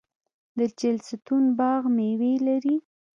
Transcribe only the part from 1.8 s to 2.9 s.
میوې لري.